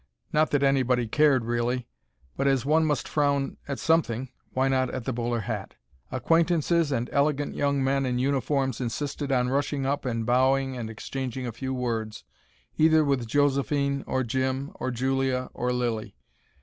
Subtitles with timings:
[0.33, 1.85] Not that anybody cared, really.
[2.35, 5.75] But as one must frown at something, why not at the bowler hat?
[6.11, 11.45] Acquaintances and elegant young men in uniforms insisted on rushing up and bowing and exchanging
[11.45, 12.23] a few words,
[12.79, 16.15] either with Josephine, or Jim, or Julia, or Lilly.